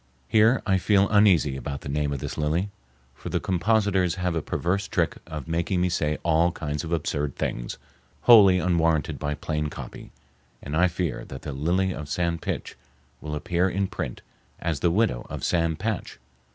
Here 0.27 0.63
I 0.65 0.79
feel 0.79 1.07
uneasy 1.09 1.55
about 1.55 1.81
the 1.81 1.87
name 1.87 2.11
of 2.11 2.17
this 2.17 2.35
lily, 2.35 2.71
for 3.13 3.29
the 3.29 3.39
compositors 3.39 4.15
have 4.15 4.33
a 4.33 4.41
perverse 4.41 4.87
trick 4.87 5.17
of 5.27 5.47
making 5.47 5.79
me 5.79 5.89
say 5.89 6.17
all 6.23 6.51
kinds 6.51 6.83
of 6.83 6.91
absurd 6.91 7.35
things 7.35 7.77
wholly 8.21 8.57
unwarranted 8.57 9.19
by 9.19 9.35
plain 9.35 9.69
copy, 9.69 10.09
and 10.59 10.75
I 10.75 10.87
fear 10.87 11.23
that 11.25 11.43
the 11.43 11.51
"Lily 11.53 11.93
of 11.93 12.09
San 12.09 12.39
Pitch" 12.39 12.75
will 13.21 13.35
appear 13.35 13.69
in 13.69 13.85
print 13.85 14.23
as 14.59 14.79
the 14.79 14.89
widow 14.89 15.27
of 15.29 15.43
Sam 15.43 15.75
Patch. 15.75 16.17